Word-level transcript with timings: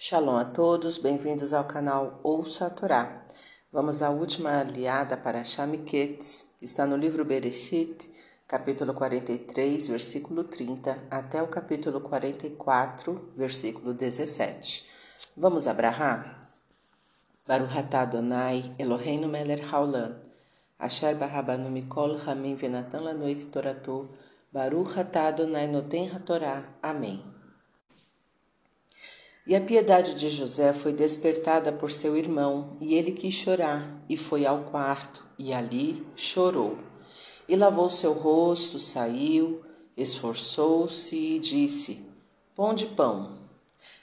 Shalom 0.00 0.36
a 0.36 0.44
todos, 0.44 0.96
bem-vindos 0.96 1.52
ao 1.52 1.64
canal 1.64 2.20
Ouça 2.22 2.66
a 2.66 2.70
Torá. 2.70 3.26
Vamos 3.72 4.00
à 4.00 4.10
última 4.10 4.60
aliada 4.60 5.16
para 5.16 5.42
Shamiquetes, 5.42 6.54
que 6.56 6.66
está 6.66 6.86
no 6.86 6.96
livro 6.96 7.24
Bereshit, 7.24 8.08
capítulo 8.46 8.94
43, 8.94 9.88
versículo 9.88 10.44
30, 10.44 10.96
até 11.10 11.42
o 11.42 11.48
capítulo 11.48 12.00
44, 12.00 13.32
versículo 13.36 13.92
17. 13.92 14.86
Vamos 15.36 15.66
abrahar? 15.66 16.46
Baruch 17.44 17.76
atah 17.76 18.02
Adonai, 18.02 18.70
Eloheinu 18.78 19.26
melech 19.26 19.64
haolam, 19.64 20.14
asher 20.78 21.16
barabanu 21.16 21.70
mikol 21.70 22.20
hamim 22.24 22.54
venatan 22.54 23.02
lanoit 23.02 23.50
toratu, 23.50 24.08
Baruch 24.52 24.96
atah 24.96 25.26
Adonai 25.26 25.66
noten 25.66 26.08
hatorá. 26.14 26.78
Amém. 26.80 27.37
E 29.48 29.56
a 29.56 29.62
piedade 29.62 30.14
de 30.14 30.28
José 30.28 30.74
foi 30.74 30.92
despertada 30.92 31.72
por 31.72 31.90
seu 31.90 32.14
irmão, 32.14 32.76
e 32.82 32.94
ele 32.94 33.12
quis 33.12 33.32
chorar, 33.32 33.98
e 34.06 34.14
foi 34.14 34.44
ao 34.44 34.64
quarto, 34.64 35.26
e 35.38 35.54
ali 35.54 36.06
chorou. 36.14 36.76
E 37.48 37.56
lavou 37.56 37.88
seu 37.88 38.12
rosto, 38.12 38.78
saiu, 38.78 39.62
esforçou-se 39.96 41.16
e 41.16 41.38
disse: 41.38 42.06
Pão 42.54 42.74
de 42.74 42.88
pão. 42.88 43.38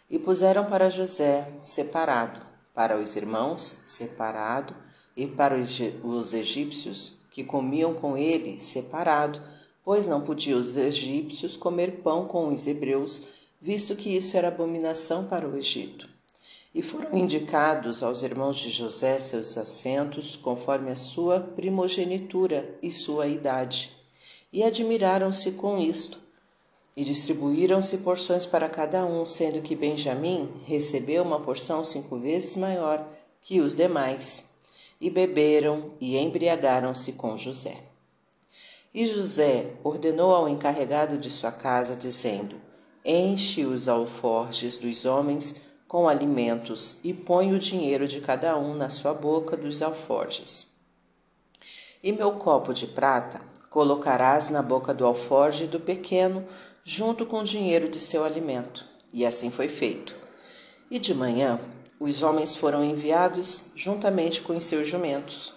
E 0.10 0.18
puseram 0.18 0.66
para 0.66 0.90
José, 0.90 1.48
separado, 1.62 2.42
para 2.74 2.98
os 2.98 3.16
irmãos, 3.16 3.82
separado, 3.86 4.76
e 5.16 5.28
para 5.28 5.56
os 5.56 6.34
egípcios, 6.34 7.20
que 7.30 7.44
comiam 7.44 7.94
com 7.94 8.18
ele, 8.18 8.60
separado, 8.60 9.40
pois 9.84 10.08
não 10.08 10.22
podiam 10.22 10.60
os 10.60 10.76
egípcios 10.76 11.56
comer 11.56 12.02
pão 12.02 12.26
com 12.26 12.48
os 12.48 12.66
hebreus, 12.66 13.45
visto 13.66 13.96
que 13.96 14.16
isso 14.16 14.38
era 14.38 14.50
abominação 14.50 15.26
para 15.26 15.50
o 15.50 15.58
Egito. 15.58 16.08
E 16.72 16.84
foram 16.84 17.18
indicados 17.18 18.04
aos 18.04 18.22
irmãos 18.22 18.58
de 18.58 18.70
José 18.70 19.20
seus 19.20 19.58
assentos, 19.58 20.36
conforme 20.36 20.92
a 20.92 20.96
sua 20.96 21.40
primogenitura 21.40 22.78
e 22.80 22.92
sua 22.92 23.26
idade. 23.26 23.92
E 24.54 24.62
admiraram-se 24.62 25.54
com 25.54 25.80
isto. 25.80 26.20
E 26.96 27.04
distribuíram-se 27.04 27.98
porções 28.00 28.46
para 28.46 28.70
cada 28.70 29.04
um, 29.04 29.26
sendo 29.26 29.64
que 29.64 29.76
Benjamim 29.76 30.48
recebeu 30.68 31.24
uma 31.24 31.40
porção 31.40 31.84
cinco 31.84 32.20
vezes 32.20 32.56
maior 32.58 33.04
que 33.42 33.62
os 33.62 33.74
demais. 33.74 34.52
E 35.02 35.10
beberam 35.10 35.94
e 36.00 36.16
embriagaram-se 36.18 37.14
com 37.14 37.36
José. 37.36 37.82
E 38.94 39.08
José 39.08 39.72
ordenou 39.84 40.36
ao 40.36 40.48
encarregado 40.48 41.18
de 41.18 41.32
sua 41.32 41.52
casa, 41.52 41.96
dizendo: 41.96 42.64
enche 43.06 43.66
os 43.66 43.88
alforjes 43.88 44.78
dos 44.78 45.06
homens 45.06 45.58
com 45.88 46.10
alimentos 46.10 46.98
e 47.04 47.14
põe 47.14 47.54
o 47.54 47.60
dinheiro 47.60 48.08
de 48.08 48.20
cada 48.20 48.58
um 48.58 48.74
na 48.74 48.90
sua 48.90 49.14
boca 49.14 49.56
dos 49.56 49.84
alforjes. 49.84 50.72
E 52.04 52.12
meu 52.12 52.34
copo 52.34 52.74
de 52.74 52.88
prata 52.88 53.40
colocarás 53.70 54.50
na 54.50 54.62
boca 54.62 54.94
do 54.94 55.06
alforje 55.06 55.68
do 55.68 55.80
pequeno, 55.80 56.48
junto 56.84 57.26
com 57.26 57.40
o 57.40 57.44
dinheiro 57.44 57.90
de 57.90 58.00
seu 58.00 58.24
alimento. 58.24 58.86
E 59.14 59.26
assim 59.26 59.52
foi 59.52 59.68
feito. 59.68 60.16
E 60.90 60.98
de 60.98 61.14
manhã 61.14 61.60
os 62.00 62.24
homens 62.24 62.56
foram 62.56 62.84
enviados 62.84 63.66
juntamente 63.76 64.42
com 64.42 64.56
os 64.56 64.64
seus 64.64 64.88
jumentos. 64.88 65.54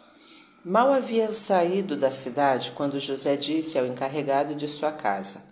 Mal 0.64 0.92
havia 0.92 1.32
saído 1.32 1.96
da 1.96 2.10
cidade 2.10 2.72
quando 2.72 3.00
José 3.00 3.36
disse 3.36 3.78
ao 3.78 3.86
encarregado 3.86 4.54
de 4.54 4.68
sua 4.68 4.92
casa: 4.92 5.42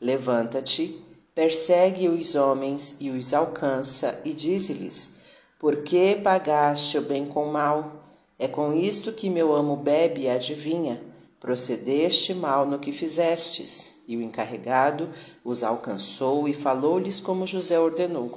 Levanta-te 0.00 1.05
persegue 1.36 2.08
os 2.08 2.34
homens 2.34 2.96
e 2.98 3.10
os 3.10 3.34
alcança, 3.34 4.18
e 4.24 4.32
diz-lhes: 4.32 5.16
Por 5.58 5.82
que 5.82 6.16
pagaste 6.16 6.96
o 6.96 7.02
bem 7.02 7.26
com 7.26 7.52
mal? 7.52 8.02
É 8.38 8.48
com 8.48 8.72
isto 8.72 9.12
que 9.12 9.28
meu 9.28 9.54
amo 9.54 9.76
bebe 9.76 10.22
e 10.22 10.28
adivinha. 10.30 11.02
Procedeste 11.38 12.32
mal 12.32 12.64
no 12.64 12.78
que 12.78 12.90
fizestes. 12.90 13.94
E 14.08 14.16
o 14.16 14.22
encarregado 14.22 15.10
os 15.44 15.62
alcançou 15.62 16.48
e 16.48 16.54
falou-lhes 16.54 17.20
como 17.20 17.46
José 17.46 17.78
ordenou. 17.78 18.32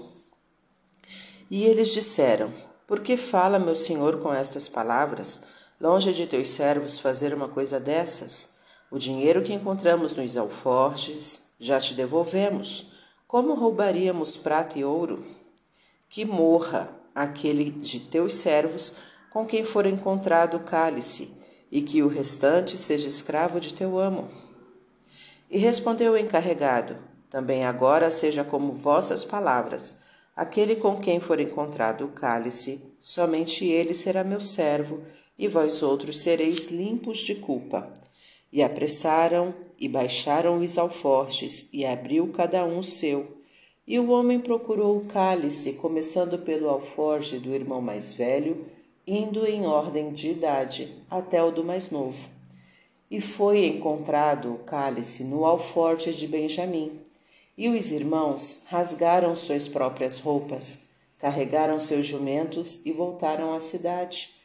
E 1.49 1.63
eles 1.63 1.93
disseram: 1.93 2.51
Por 2.85 2.99
que 2.99 3.15
fala 3.15 3.57
meu 3.57 3.77
senhor 3.77 4.19
com 4.19 4.33
estas 4.33 4.67
palavras? 4.67 5.43
Longe 5.79 6.11
de 6.11 6.27
teus 6.27 6.49
servos 6.49 6.99
fazer 6.99 7.33
uma 7.33 7.47
coisa 7.47 7.79
dessas? 7.79 8.55
O 8.91 8.97
dinheiro 8.97 9.41
que 9.41 9.53
encontramos 9.53 10.15
nos 10.15 10.35
alforjes 10.35 11.48
já 11.59 11.79
te 11.79 11.93
devolvemos. 11.93 12.91
Como 13.27 13.53
roubaríamos 13.53 14.37
prata 14.37 14.79
e 14.79 14.83
ouro? 14.83 15.25
Que 16.07 16.25
morra 16.25 16.89
aquele 17.13 17.69
de 17.69 17.99
teus 17.99 18.35
servos 18.35 18.93
com 19.29 19.45
quem 19.45 19.63
for 19.63 19.85
encontrado 19.85 20.57
o 20.57 20.61
cálice, 20.61 21.37
e 21.71 21.81
que 21.81 22.01
o 22.01 22.07
restante 22.07 22.77
seja 22.77 23.07
escravo 23.07 23.59
de 23.59 23.73
teu 23.73 23.99
amo. 23.99 24.27
E 25.49 25.57
respondeu 25.57 26.13
o 26.13 26.17
encarregado: 26.17 26.97
Também 27.29 27.63
agora 27.63 28.09
seja 28.09 28.43
como 28.43 28.73
vossas 28.73 29.23
palavras. 29.23 29.99
Aquele 30.35 30.75
com 30.75 30.99
quem 30.99 31.19
for 31.19 31.39
encontrado 31.39 32.05
o 32.05 32.09
cálice, 32.09 32.95
somente 32.99 33.65
ele 33.65 33.93
será 33.93 34.23
meu 34.23 34.41
servo, 34.41 35.03
e 35.37 35.47
vós 35.47 35.83
outros 35.83 36.21
sereis 36.21 36.67
limpos 36.67 37.19
de 37.19 37.35
culpa. 37.35 37.93
E 38.51 38.63
apressaram 38.63 39.53
e 39.79 39.87
baixaram 39.87 40.57
os 40.57 40.77
alforjes, 40.77 41.69
e 41.71 41.85
abriu 41.85 42.27
cada 42.33 42.65
um 42.65 42.79
o 42.79 42.83
seu. 42.83 43.37
E 43.87 43.97
o 43.97 44.09
homem 44.11 44.39
procurou 44.39 44.97
o 44.97 45.05
cálice, 45.05 45.73
começando 45.73 46.37
pelo 46.39 46.69
alforje 46.69 47.39
do 47.39 47.53
irmão 47.53 47.81
mais 47.81 48.13
velho, 48.13 48.65
indo 49.07 49.45
em 49.47 49.65
ordem 49.65 50.11
de 50.11 50.29
idade 50.29 50.93
até 51.09 51.41
o 51.43 51.51
do 51.51 51.63
mais 51.63 51.89
novo. 51.89 52.29
E 53.09 53.19
foi 53.19 53.65
encontrado 53.65 54.53
o 54.53 54.59
cálice 54.59 55.23
no 55.23 55.45
alforje 55.45 56.13
de 56.13 56.27
Benjamim. 56.27 56.99
E 57.57 57.67
os 57.67 57.91
irmãos 57.91 58.61
rasgaram 58.67 59.35
suas 59.35 59.67
próprias 59.67 60.19
roupas, 60.19 60.89
carregaram 61.17 61.79
seus 61.79 62.05
jumentos 62.05 62.85
e 62.85 62.91
voltaram 62.91 63.53
à 63.53 63.59
cidade. 63.59 64.38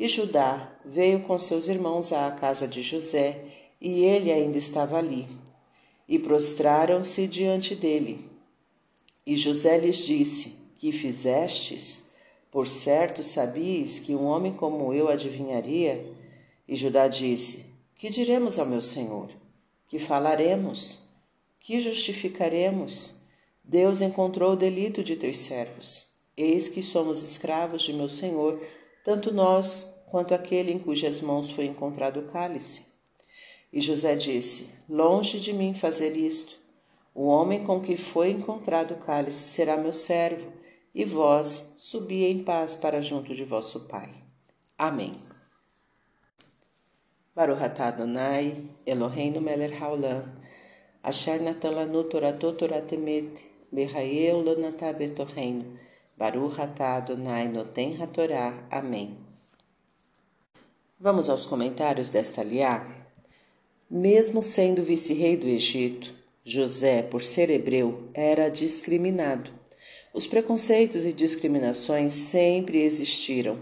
E 0.00 0.08
Judá 0.08 0.72
veio 0.82 1.24
com 1.24 1.36
seus 1.36 1.68
irmãos 1.68 2.10
à 2.10 2.30
casa 2.30 2.66
de 2.66 2.80
José, 2.80 3.44
e 3.78 4.02
ele 4.02 4.32
ainda 4.32 4.56
estava 4.56 4.96
ali. 4.96 5.28
E 6.08 6.18
prostraram-se 6.18 7.26
diante 7.26 7.74
dele. 7.74 8.24
E 9.26 9.36
José 9.36 9.76
lhes 9.76 9.98
disse: 9.98 10.56
Que 10.78 10.90
fizestes? 10.90 12.12
Por 12.50 12.66
certo 12.66 13.22
sabias 13.22 13.98
que 13.98 14.14
um 14.14 14.24
homem 14.24 14.54
como 14.54 14.94
eu 14.94 15.10
adivinharia? 15.10 16.10
E 16.66 16.74
Judá 16.74 17.06
disse: 17.06 17.66
Que 17.94 18.08
diremos 18.08 18.58
ao 18.58 18.64
meu 18.64 18.80
senhor? 18.80 19.28
Que 19.86 19.98
falaremos? 19.98 21.02
Que 21.60 21.78
justificaremos? 21.78 23.16
Deus 23.62 24.00
encontrou 24.00 24.54
o 24.54 24.56
delito 24.56 25.04
de 25.04 25.14
teus 25.14 25.36
servos. 25.36 26.06
Eis 26.34 26.68
que 26.68 26.82
somos 26.82 27.22
escravos 27.22 27.82
de 27.82 27.92
meu 27.92 28.08
senhor, 28.08 28.58
tanto 29.04 29.32
nós 29.32 29.94
quanto 30.10 30.34
aquele 30.34 30.72
em 30.72 30.78
cujas 30.78 31.20
mãos 31.20 31.50
foi 31.50 31.66
encontrado 31.66 32.20
o 32.20 32.28
cálice. 32.28 32.94
E 33.72 33.80
José 33.80 34.16
disse: 34.16 34.74
Longe 34.88 35.38
de 35.38 35.52
mim 35.52 35.74
fazer 35.74 36.16
isto. 36.16 36.58
O 37.14 37.26
homem 37.26 37.64
com 37.64 37.80
que 37.80 37.96
foi 37.96 38.30
encontrado 38.30 38.94
o 38.94 38.98
cálice 38.98 39.48
será 39.48 39.76
meu 39.76 39.92
servo, 39.92 40.52
e 40.94 41.04
vós 41.04 41.74
subi 41.78 42.24
em 42.24 42.42
paz 42.42 42.76
para 42.76 43.00
junto 43.00 43.34
de 43.34 43.44
vosso 43.44 43.80
Pai. 43.88 44.10
Amém. 44.76 45.14
Baruch 47.34 47.62
Adonai, 47.62 48.64
Eloheinu 48.84 49.40
melech 49.40 49.74
haolam, 49.80 50.24
asher 51.02 51.40
natan 51.40 51.70
lanu 51.70 52.04
toratot 52.04 52.58
torat 52.58 52.92
emet, 52.92 53.38
behael 53.72 54.42
lanatah 54.42 54.92
betorreino, 54.92 55.78
Baruch 56.20 56.60
atah 56.60 56.96
Adonai 56.96 57.48
noten. 57.48 57.96
Amém. 58.70 59.16
Vamos 61.00 61.30
aos 61.30 61.46
comentários 61.46 62.10
desta 62.10 62.42
liá. 62.42 62.86
Mesmo 63.90 64.42
sendo 64.42 64.82
vice-rei 64.82 65.34
do 65.34 65.46
Egito, 65.46 66.12
José, 66.44 67.00
por 67.00 67.24
ser 67.24 67.48
hebreu, 67.48 68.10
era 68.12 68.50
discriminado. 68.50 69.50
Os 70.12 70.26
preconceitos 70.26 71.06
e 71.06 71.12
discriminações 71.14 72.12
sempre 72.12 72.82
existiram, 72.82 73.58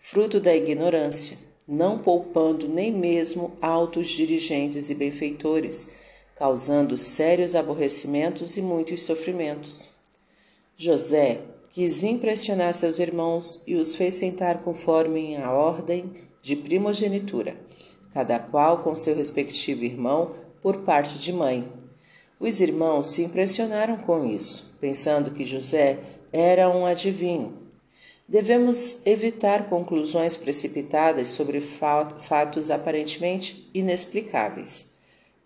fruto 0.00 0.40
da 0.40 0.56
ignorância, 0.56 1.36
não 1.68 1.98
poupando 1.98 2.66
nem 2.66 2.90
mesmo 2.90 3.58
altos 3.60 4.08
dirigentes 4.08 4.88
e 4.88 4.94
benfeitores, 4.94 5.90
causando 6.34 6.96
sérios 6.96 7.54
aborrecimentos 7.54 8.56
e 8.56 8.62
muitos 8.62 9.02
sofrimentos. 9.02 9.90
José 10.78 11.59
quis 11.72 12.02
impressionar 12.02 12.74
seus 12.74 12.98
irmãos 12.98 13.62
e 13.66 13.76
os 13.76 13.94
fez 13.94 14.14
sentar 14.14 14.62
conforme 14.62 15.36
a 15.36 15.52
ordem 15.52 16.12
de 16.42 16.56
primogenitura 16.56 17.56
cada 18.12 18.38
qual 18.38 18.78
com 18.78 18.94
seu 18.94 19.14
respectivo 19.14 19.84
irmão 19.84 20.34
por 20.60 20.78
parte 20.78 21.18
de 21.18 21.32
mãe. 21.32 21.66
Os 22.38 22.60
irmãos 22.60 23.08
se 23.08 23.22
impressionaram 23.22 23.98
com 23.98 24.26
isso, 24.26 24.76
pensando 24.80 25.30
que 25.30 25.44
José 25.44 25.98
era 26.32 26.68
um 26.68 26.86
adivinho. 26.86 27.58
Devemos 28.28 29.04
evitar 29.04 29.68
conclusões 29.68 30.36
precipitadas 30.36 31.28
sobre 31.28 31.60
fatos 31.60 32.70
aparentemente 32.70 33.68
inexplicáveis. 33.74 34.92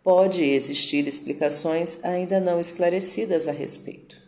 Pode 0.03 0.45
existir 0.45 1.09
explicações 1.09 1.99
ainda 2.03 2.39
não 2.41 2.61
esclarecidas 2.61 3.49
a 3.49 3.53
respeito. 3.53 4.24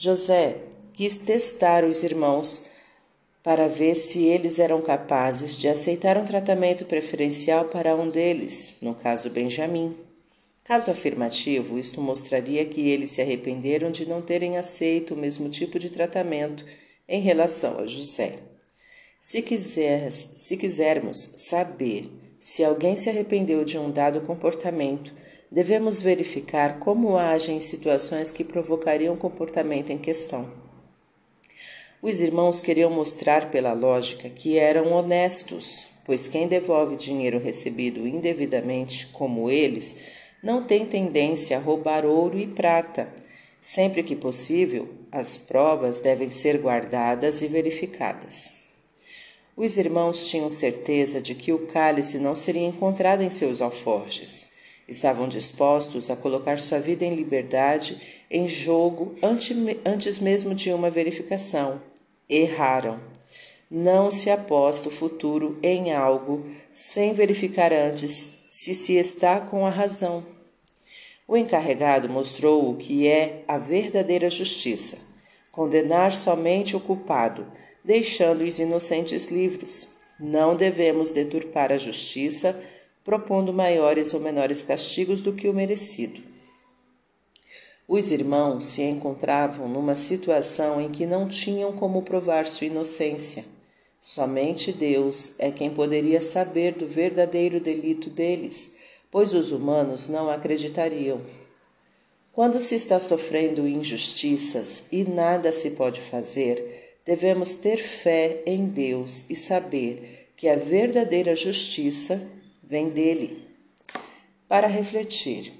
José 0.00 0.58
quis 0.92 1.18
testar 1.18 1.82
os 1.82 2.04
irmãos 2.04 2.62
para 3.42 3.66
ver 3.66 3.96
se 3.96 4.22
eles 4.26 4.60
eram 4.60 4.80
capazes 4.80 5.56
de 5.56 5.66
aceitar 5.66 6.16
um 6.16 6.24
tratamento 6.24 6.84
preferencial 6.84 7.64
para 7.64 7.96
um 7.96 8.08
deles, 8.08 8.76
no 8.80 8.94
caso 8.94 9.28
Benjamim. 9.28 9.96
Caso 10.62 10.92
afirmativo, 10.92 11.76
isto 11.76 12.00
mostraria 12.00 12.64
que 12.64 12.88
eles 12.88 13.10
se 13.10 13.20
arrependeram 13.20 13.90
de 13.90 14.06
não 14.06 14.22
terem 14.22 14.56
aceito 14.56 15.14
o 15.14 15.16
mesmo 15.16 15.48
tipo 15.48 15.80
de 15.80 15.90
tratamento 15.90 16.64
em 17.08 17.20
relação 17.20 17.80
a 17.80 17.86
José. 17.88 18.38
Se, 19.20 19.42
quiser, 19.42 20.12
se 20.12 20.56
quisermos 20.56 21.32
saber 21.38 22.08
se 22.38 22.62
alguém 22.62 22.94
se 22.94 23.10
arrependeu 23.10 23.64
de 23.64 23.76
um 23.76 23.90
dado 23.90 24.20
comportamento, 24.20 25.12
devemos 25.50 26.00
verificar 26.02 26.78
como 26.78 27.16
age 27.16 27.52
em 27.52 27.60
situações 27.60 28.30
que 28.30 28.44
provocariam 28.44 29.14
o 29.14 29.18
comportamento 29.18 29.90
em 29.90 29.98
questão. 29.98 30.50
Os 32.00 32.20
irmãos 32.20 32.60
queriam 32.60 32.90
mostrar 32.90 33.50
pela 33.50 33.72
lógica 33.72 34.28
que 34.28 34.56
eram 34.56 34.92
honestos, 34.92 35.86
pois 36.04 36.28
quem 36.28 36.46
devolve 36.46 36.96
dinheiro 36.96 37.38
recebido 37.38 38.06
indevidamente, 38.06 39.08
como 39.08 39.50
eles, 39.50 39.96
não 40.42 40.62
tem 40.62 40.86
tendência 40.86 41.56
a 41.56 41.60
roubar 41.60 42.06
ouro 42.06 42.38
e 42.38 42.46
prata. 42.46 43.12
Sempre 43.60 44.04
que 44.04 44.14
possível, 44.14 44.88
as 45.10 45.36
provas 45.36 45.98
devem 45.98 46.30
ser 46.30 46.58
guardadas 46.58 47.42
e 47.42 47.48
verificadas. 47.48 48.52
Os 49.56 49.76
irmãos 49.76 50.30
tinham 50.30 50.48
certeza 50.48 51.20
de 51.20 51.34
que 51.34 51.52
o 51.52 51.66
cálice 51.66 52.18
não 52.18 52.36
seria 52.36 52.66
encontrado 52.66 53.22
em 53.22 53.30
seus 53.30 53.60
alforjes. 53.60 54.47
Estavam 54.88 55.28
dispostos 55.28 56.10
a 56.10 56.16
colocar 56.16 56.58
sua 56.58 56.80
vida 56.80 57.04
em 57.04 57.14
liberdade 57.14 58.00
em 58.30 58.48
jogo 58.48 59.16
antes 59.22 60.18
mesmo 60.18 60.54
de 60.54 60.72
uma 60.72 60.90
verificação. 60.90 61.82
Erraram. 62.28 62.98
Não 63.70 64.10
se 64.10 64.30
aposta 64.30 64.88
o 64.88 64.92
futuro 64.92 65.58
em 65.62 65.92
algo 65.92 66.46
sem 66.72 67.12
verificar 67.12 67.72
antes 67.72 68.38
se 68.50 68.74
se 68.74 68.94
está 68.94 69.40
com 69.40 69.66
a 69.66 69.70
razão. 69.70 70.24
O 71.26 71.36
encarregado 71.36 72.08
mostrou 72.08 72.70
o 72.70 72.76
que 72.76 73.06
é 73.06 73.44
a 73.46 73.58
verdadeira 73.58 74.30
justiça: 74.30 74.98
condenar 75.52 76.14
somente 76.14 76.74
o 76.74 76.80
culpado 76.80 77.46
deixando 77.88 78.44
os 78.44 78.58
inocentes 78.58 79.28
livres. 79.28 79.88
Não 80.20 80.54
devemos 80.54 81.10
deturpar 81.10 81.72
a 81.72 81.78
justiça, 81.78 82.60
propondo 83.08 83.54
maiores 83.54 84.12
ou 84.12 84.20
menores 84.20 84.62
castigos 84.62 85.22
do 85.22 85.32
que 85.32 85.48
o 85.48 85.54
merecido. 85.54 86.20
Os 87.88 88.10
irmãos 88.10 88.64
se 88.64 88.82
encontravam 88.82 89.66
numa 89.66 89.94
situação 89.94 90.78
em 90.78 90.90
que 90.90 91.06
não 91.06 91.26
tinham 91.26 91.72
como 91.72 92.02
provar 92.02 92.44
sua 92.44 92.66
inocência. 92.66 93.46
Somente 94.02 94.74
Deus 94.74 95.32
é 95.38 95.50
quem 95.50 95.70
poderia 95.70 96.20
saber 96.20 96.74
do 96.74 96.86
verdadeiro 96.86 97.58
delito 97.58 98.10
deles, 98.10 98.76
pois 99.10 99.32
os 99.32 99.52
humanos 99.52 100.06
não 100.06 100.28
acreditariam. 100.28 101.22
Quando 102.30 102.60
se 102.60 102.74
está 102.74 103.00
sofrendo 103.00 103.66
injustiças 103.66 104.84
e 104.92 105.02
nada 105.02 105.50
se 105.50 105.70
pode 105.70 106.02
fazer, 106.02 106.98
devemos 107.06 107.56
ter 107.56 107.78
fé 107.78 108.42
em 108.44 108.66
Deus 108.66 109.24
e 109.30 109.34
saber 109.34 110.28
que 110.36 110.46
a 110.46 110.56
verdadeira 110.56 111.34
justiça 111.34 112.36
vem 112.68 112.90
dele. 112.90 113.42
Para 114.46 114.66
refletir, 114.66 115.54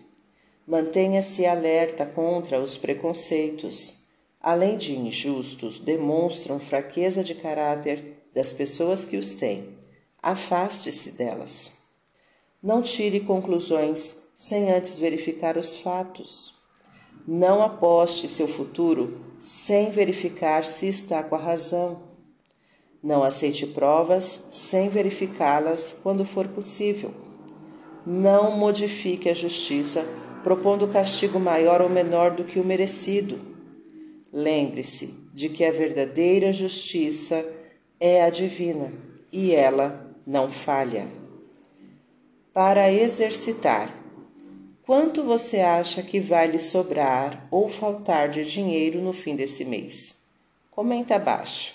mantenha-se 0.66 1.46
alerta 1.46 2.04
contra 2.04 2.60
os 2.60 2.76
preconceitos. 2.76 4.04
Além 4.38 4.76
de 4.76 4.94
injustos, 4.94 5.78
demonstram 5.78 6.60
fraqueza 6.60 7.24
de 7.24 7.34
caráter 7.34 8.22
das 8.34 8.52
pessoas 8.52 9.06
que 9.06 9.16
os 9.16 9.34
têm. 9.34 9.76
Afaste-se 10.22 11.12
delas. 11.12 11.78
Não 12.62 12.82
tire 12.82 13.20
conclusões 13.20 14.24
sem 14.36 14.70
antes 14.70 14.98
verificar 14.98 15.56
os 15.56 15.76
fatos. 15.76 16.54
Não 17.26 17.62
aposte 17.62 18.28
seu 18.28 18.46
futuro 18.46 19.24
sem 19.40 19.90
verificar 19.90 20.64
se 20.64 20.88
está 20.88 21.22
com 21.22 21.34
a 21.34 21.38
razão. 21.38 22.07
Não 23.02 23.22
aceite 23.22 23.66
provas 23.66 24.48
sem 24.50 24.88
verificá-las 24.88 26.00
quando 26.02 26.24
for 26.24 26.48
possível. 26.48 27.12
Não 28.06 28.56
modifique 28.56 29.28
a 29.28 29.34
justiça 29.34 30.06
propondo 30.42 30.88
castigo 30.88 31.38
maior 31.38 31.80
ou 31.80 31.88
menor 31.88 32.32
do 32.32 32.44
que 32.44 32.58
o 32.58 32.64
merecido. 32.64 33.40
Lembre-se 34.32 35.28
de 35.32 35.48
que 35.48 35.64
a 35.64 35.70
verdadeira 35.70 36.50
justiça 36.52 37.44
é 38.00 38.22
a 38.22 38.30
divina 38.30 38.92
e 39.32 39.54
ela 39.54 40.14
não 40.26 40.50
falha. 40.50 41.06
Para 42.52 42.92
exercitar 42.92 43.98
Quanto 44.88 45.22
você 45.22 45.60
acha 45.60 46.02
que 46.02 46.18
vai 46.18 46.46
lhe 46.46 46.58
sobrar 46.58 47.46
ou 47.50 47.68
faltar 47.68 48.30
de 48.30 48.42
dinheiro 48.42 49.02
no 49.02 49.12
fim 49.12 49.36
desse 49.36 49.62
mês? 49.62 50.24
Comenta 50.70 51.16
abaixo. 51.16 51.74